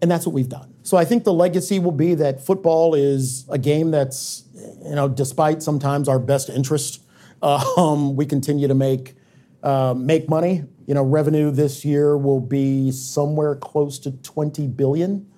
[0.00, 0.72] And that's what we've done.
[0.84, 4.44] So I think the legacy will be that football is a game that's,
[4.84, 7.02] you know, despite sometimes our best interest,
[7.42, 9.16] um, we continue to make
[9.64, 10.64] uh, make money.
[10.90, 15.30] You know, revenue this year will be somewhere close to 20 billion,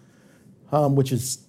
[0.72, 1.46] um, which is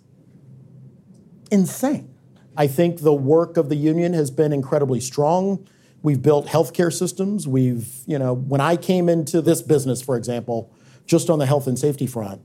[1.50, 2.14] insane.
[2.58, 5.66] I think the work of the union has been incredibly strong.
[6.02, 7.48] We've built healthcare systems.
[7.48, 11.66] We've, you know, when I came into this business, for example, just on the health
[11.66, 12.42] and safety front,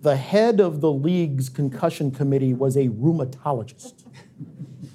[0.00, 4.04] the head of the league's concussion committee was a rheumatologist.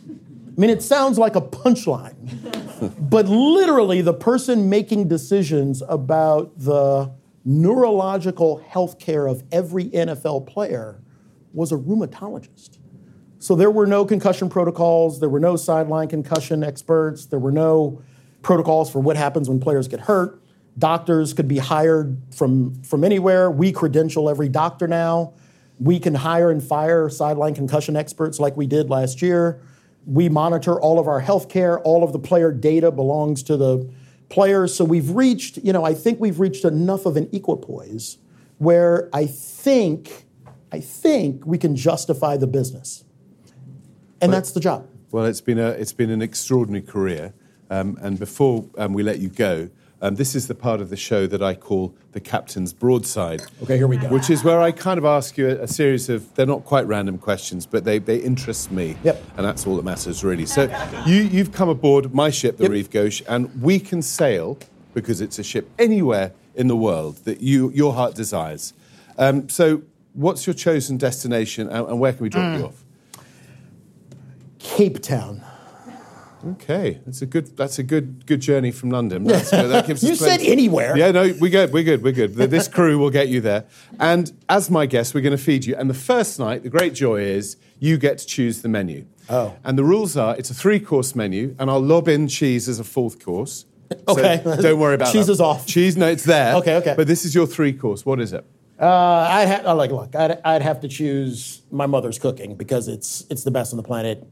[0.60, 7.14] I mean, it sounds like a punchline, but literally, the person making decisions about the
[7.46, 11.02] neurological health care of every NFL player
[11.54, 12.78] was a rheumatologist.
[13.38, 18.02] So there were no concussion protocols, there were no sideline concussion experts, there were no
[18.42, 20.44] protocols for what happens when players get hurt.
[20.78, 23.50] Doctors could be hired from, from anywhere.
[23.50, 25.36] We credential every doctor now.
[25.80, 29.62] We can hire and fire sideline concussion experts like we did last year.
[30.06, 31.80] We monitor all of our health care.
[31.82, 33.90] All of the player data belongs to the
[34.30, 34.74] players.
[34.74, 38.18] So we've reached, you know, I think we've reached enough of an equipoise
[38.58, 40.26] where I think,
[40.72, 43.04] I think we can justify the business.
[44.22, 44.88] And that's the job.
[45.12, 47.34] Well, it's been, a, it's been an extraordinary career.
[47.70, 49.70] Um, and before um, we let you go,
[50.02, 53.42] um, this is the part of the show that I call the captain's broadside.
[53.64, 54.08] Okay, here we go.
[54.10, 56.88] Which is where I kind of ask you a, a series of, they're not quite
[56.88, 58.96] random questions, but they, they interest me.
[59.04, 59.24] Yep.
[59.38, 60.46] And that's all that matters, really.
[60.46, 60.64] So
[61.06, 62.72] you, you've come aboard my ship, the Yep.
[62.72, 64.58] Rive Gauche, and we can sail,
[64.94, 68.74] because it's a ship, anywhere in the world that you, your heart desires.
[69.18, 69.84] Um, so
[70.14, 72.60] what's your chosen destination, and, and where can we drop Mm.
[72.60, 72.84] you off?
[74.60, 75.44] Cape Town.
[76.46, 77.58] Okay, that's a good.
[77.58, 78.26] That's a good.
[78.26, 79.24] Good journey from London.
[79.26, 79.50] That's.
[79.52, 80.98] That gives us You said anywhere.
[80.98, 81.74] Yeah, no, we're good.
[81.74, 82.02] We're good.
[82.04, 82.34] We're good.
[82.36, 83.66] This crew will get you there.
[84.00, 85.76] And as my guest, we're going to feed you.
[85.76, 89.06] And the first night, the great joy is you get to choose the menu.
[89.30, 89.56] Oh.
[89.64, 92.84] And the rules are: it's a three-course menu, and I'll lob in cheese as a
[92.86, 93.66] fourth course.
[93.92, 94.42] So Okay.
[94.62, 95.34] don't worry about Cheese that.
[95.34, 95.66] is off.
[95.66, 96.56] Cheese, no, it's there.
[96.58, 96.94] Okay, okay.
[96.96, 98.06] But this is your three-course.
[98.06, 98.46] What is it?
[98.80, 103.26] Uh, I'd ha- like look, I'd, I'd have to choose my mother's cooking because it's
[103.30, 104.26] it's the best on the planet.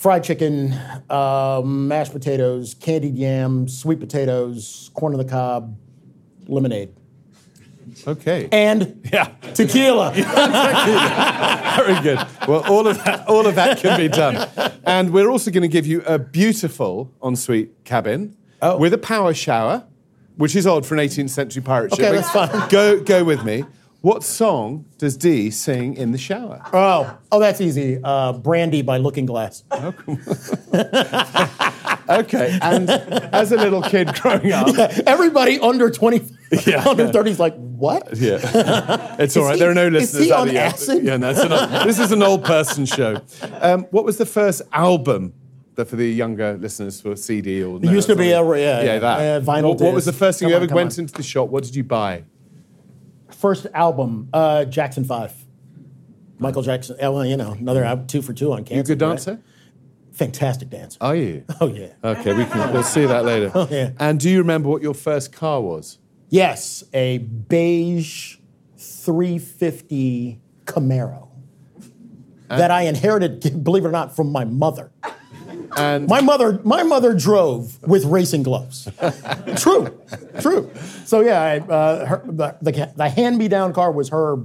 [0.00, 0.72] Fried chicken,
[1.10, 5.76] um, mashed potatoes, candied yams, sweet potatoes, corn on the cob,
[6.48, 6.88] lemonade,
[8.06, 8.48] Okay.
[8.50, 9.26] and yeah.
[9.52, 10.12] tequila.
[11.84, 12.26] Very good.
[12.48, 14.48] Well, all of that, all of that can be done.
[14.84, 18.78] And we're also going to give you a beautiful ensuite cabin Oh.
[18.78, 19.84] with a power shower,
[20.38, 22.00] which is odd for an 18th century pirate ship.
[22.06, 22.68] Okay, that's fine.
[22.70, 23.64] Go, go with me.
[24.02, 26.62] What song does Dee sing in the shower?
[26.72, 28.00] oh, oh, that's easy.
[28.02, 29.62] Uh, Brandy by Looking Glass.
[32.08, 32.58] Okay.
[32.60, 34.66] And as a little kid growing up,
[35.06, 36.26] Everybody under twenty,
[36.66, 36.82] Yeah.
[36.88, 38.16] under thirty is like, what?
[38.16, 39.54] Yeah, it's all right.
[39.54, 40.72] he- there are no is listeners he out on yet.
[40.74, 41.04] acid?
[41.04, 43.20] Yeah, no, an this is an old person show.
[43.60, 45.34] Um, what was the first album
[45.76, 47.76] that for the younger listeners for CD or?
[47.76, 50.40] It used to be a- yeah, yeah, that uh, vinyl What, what was the first
[50.40, 51.04] thing Come you on, ever went on.
[51.04, 51.48] into the shop?
[51.48, 52.24] What did you buy?
[53.34, 55.32] First album, uh, Jackson Five.
[56.38, 56.96] Michael Jackson.
[57.00, 58.74] Well, you know, another al- two for two on cancer.
[58.74, 59.10] You a good right?
[59.10, 59.40] dancer?
[60.12, 60.98] Fantastic dancer.
[61.00, 61.44] Are you?
[61.60, 61.92] Oh yeah.
[62.04, 62.72] Okay, we can.
[62.72, 63.50] We'll see that later.
[63.54, 63.90] Oh, yeah.
[63.98, 65.98] And do you remember what your first car was?
[66.30, 68.36] Yes, a beige
[68.78, 71.28] 350 Camaro
[72.48, 74.92] that I inherited, believe it or not, from my mother.
[75.76, 78.88] And My mother, my mother drove with racing gloves.
[79.56, 79.98] true,
[80.40, 80.70] true.
[81.04, 84.36] So yeah, I, uh, her, the, the, the hand-me-down car was her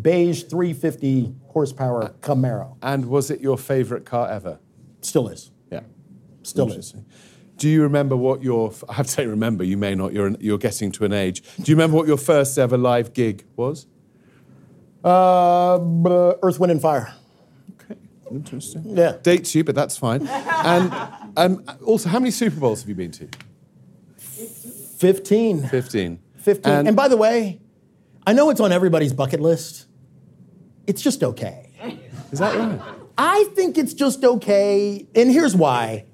[0.00, 2.76] beige 350 horsepower Camaro.
[2.82, 4.58] and was it your favorite car ever?
[5.00, 5.50] Still is.
[5.70, 5.80] Yeah.
[6.42, 6.94] Still is.
[7.56, 8.72] Do you remember what your?
[8.88, 9.62] I have to say, remember.
[9.62, 10.12] You may not.
[10.12, 11.42] You're you're getting to an age.
[11.62, 13.86] Do you remember what your first ever live gig was?
[15.04, 15.78] Uh,
[16.42, 17.14] Earth, Wind, and Fire.
[18.30, 18.82] Interesting.
[18.86, 19.16] Yeah.
[19.22, 20.26] Dates you, but that's fine.
[20.26, 20.92] And
[21.36, 23.28] um, also, how many Super Bowls have you been to?
[24.18, 25.68] 15.
[25.68, 26.18] 15.
[26.38, 26.72] 15.
[26.72, 27.60] And- And, by the way,
[28.26, 29.86] I know it's on everybody's bucket list.
[30.86, 31.70] It's just okay.
[32.32, 32.80] Is that right?
[33.16, 36.04] I think it's just okay, and here's why.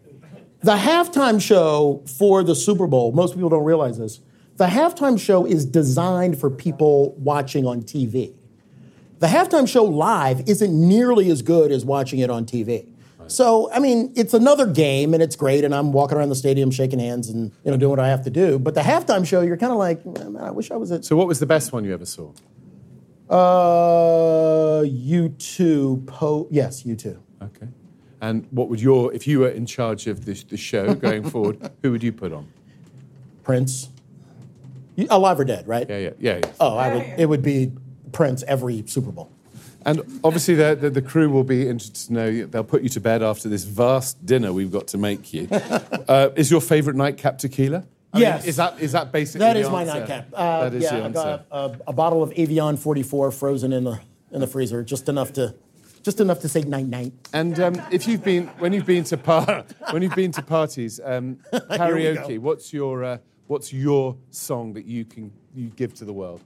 [0.63, 4.21] The halftime show for the Super Bowl, most people don't realize this,
[4.57, 8.35] the halftime show is designed for people watching on TV.
[9.21, 12.87] The halftime show live isn't nearly as good as watching it on TV.
[13.27, 16.73] So, I mean, it's another game and it's great, and I'm walking around the stadium
[16.73, 18.59] shaking hands and you know doing what I have to do.
[18.59, 21.15] But the halftime show, you're kind of like, man, I wish I was at So,
[21.15, 22.33] what was the best one you ever saw?
[23.29, 26.07] uh, U2.
[26.07, 27.19] Po- yes, U2.
[27.43, 27.69] Okay.
[28.21, 31.71] And what would your, if you were in charge of this, the show going forward,
[31.83, 32.49] who would you put on?
[33.45, 33.91] Prince.
[34.97, 35.89] You- Alive or dead, right?
[35.89, 36.37] Yeah, yeah, yeah.
[36.43, 36.53] yeah.
[36.59, 37.03] Oh, I would.
[37.17, 37.71] It would be
[38.13, 39.31] Prince every Super Bowl.
[39.87, 42.45] And obviously, the, the, the crew will be interested to know.
[42.47, 45.49] They'll put you to bed after this vast dinner we've got to make you.
[45.53, 47.85] uh, is your favourite nightcap tequila?
[48.13, 50.29] I mean, is that is that basically That is my nightcap.
[50.35, 51.45] Uh, that is yeah, the I answer.
[51.51, 54.01] got a, a bottle of Avion 44 frozen in the
[54.33, 55.55] in the freezer, just enough to,
[56.03, 57.13] just enough to say night night.
[57.33, 61.01] And um, if you've been when you've been to par- when you've been to parties,
[61.03, 62.39] um, karaoke.
[62.39, 66.43] What's your uh, what's your song that you can you give to the world?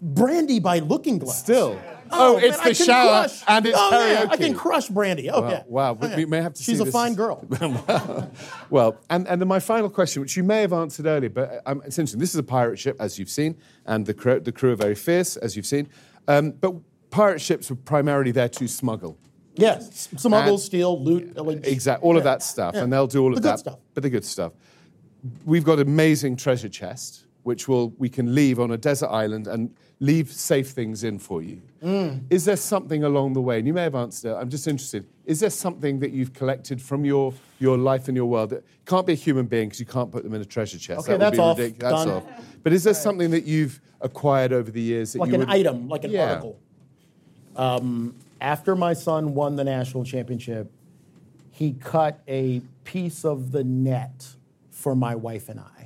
[0.00, 1.38] Brandy by Looking Glass.
[1.38, 1.78] Still.
[2.12, 5.30] Oh, it's man, the shower crush- and it's oh, yeah, I can crush Brandy.
[5.30, 5.62] Oh Wow, yeah.
[5.68, 5.92] wow.
[5.92, 6.16] We- Oh, yeah.
[6.16, 7.46] we may have to She's a fine girl.
[8.70, 11.82] Well, and, and then my final question, which you may have answered earlier, but um,
[11.84, 12.18] it's interesting.
[12.20, 14.94] This is a pirate ship, as you've seen, and the crew, the crew are very
[14.94, 15.88] fierce, as you've seen.
[16.28, 16.74] Um, but
[17.10, 19.18] pirate ships were primarily there to smuggle.
[19.56, 21.64] yes, smuggle, And- steal, loot, pillage.
[21.66, 22.82] Exactly, all of that stuff, Yeah.
[22.84, 23.58] and they'll do all The of that.
[23.60, 23.78] stuff.
[23.94, 24.52] But the good stuff.
[25.44, 29.74] We've got amazing treasure chest, which will we can leave on a desert island and
[30.00, 31.60] leave safe things in for you.
[31.82, 32.22] Mm.
[32.30, 35.06] Is there something along the way, and you may have answered it, I'm just interested,
[35.26, 39.06] is there something that you've collected from your, your life and your world that can't
[39.06, 41.00] be a human being because you can't put them in a treasure chest?
[41.08, 41.58] Okay, That would that's be off.
[41.58, 42.08] ridic- That's Done.
[42.10, 42.24] off.
[42.62, 45.88] But is there something that you've acquired over the years that like an would, item,
[45.88, 46.30] like an Yeah.
[46.30, 46.58] article.
[47.56, 50.70] Um, after my son won the national championship,
[51.50, 54.34] he cut a piece of the net
[54.70, 55.79] for my wife and I,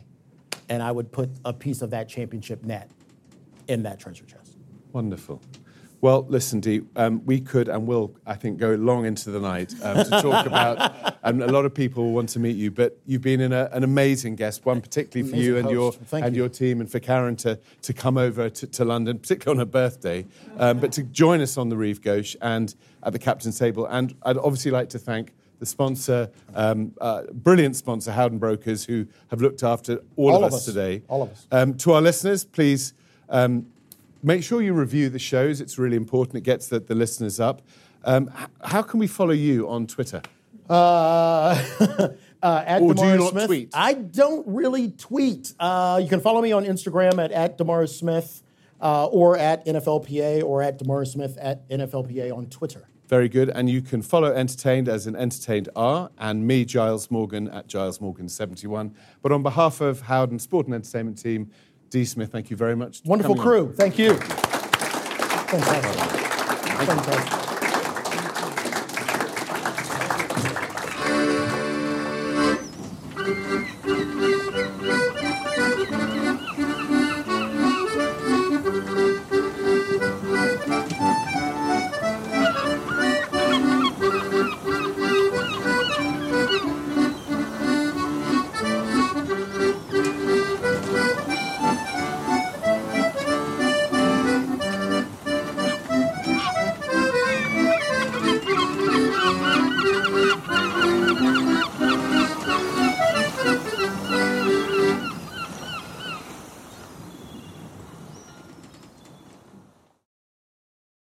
[0.69, 2.91] and I would put a piece of that championship net
[3.69, 4.57] in that treasure chest.
[4.93, 5.41] Wonderful.
[6.05, 9.73] Well, listen, Dee, um, we could and will, I think, go long into the night
[9.83, 13.23] um, to talk about, and a lot of people want to meet you, but you've
[13.23, 15.93] been in a, an amazing guest, one particularly for you and your.
[15.93, 16.43] Thank and you.
[16.43, 19.71] your team, and for Karen to, to come over to, to London, particularly on her
[19.71, 20.27] birthday,
[20.59, 23.87] um, but to join us on the Rive Gauche and at the captain's table.
[23.87, 29.07] And I'd obviously like to thank the sponsor, um, uh, brilliant sponsor, Howden Brokers, who
[29.29, 30.65] have looked after all, All of us us.
[30.67, 31.03] today.
[31.09, 31.47] All of us.
[31.53, 32.93] Um, to our listeners, please
[33.29, 33.67] um,
[34.23, 35.61] make sure you review the shows.
[35.61, 36.37] It's really important.
[36.37, 37.63] It gets the, the listeners up.
[38.05, 40.23] Um, h- how can we follow you on Twitter?
[40.69, 40.73] Uh,
[42.43, 43.47] uh, at Or do you not Smith.
[43.47, 43.71] tweet?
[43.75, 45.53] I don't really tweet.
[45.59, 48.43] Uh, you can follow me on Instagram at, at Smith
[48.81, 52.89] uh, or at NFLPA or at DeMaurice Smith at NFLPA on Twitter.
[53.09, 53.51] Very good.
[53.51, 57.99] And you can follow Entertained as an Entertained R and me, Giles Morgan, at Giles
[57.99, 58.93] Morgan71.
[59.23, 61.51] But on behalf of Howden Sport and Entertainment Team,
[61.91, 62.05] D.
[62.05, 63.03] Smith, thank you very much.
[63.05, 63.65] Wonderful coming on.
[63.67, 63.73] crew.
[63.75, 64.15] Thank you.
[64.15, 66.01] Fantastic.
[66.87, 67.44] Fantastic.